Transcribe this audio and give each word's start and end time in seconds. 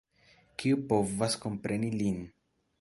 Kiu 0.63 0.79
povas 0.93 1.37
kompreni 1.45 1.95
lin! 2.01 2.21